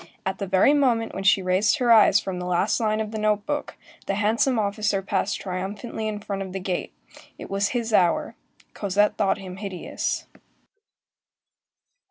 [0.25, 3.19] At the very moment when she raised her eyes from the last line of the
[3.19, 3.77] note book,
[4.07, 8.33] the handsome officer passed triumphantly in front of the gate,—it was his hour;
[8.73, 10.25] Cosette thought him hideous.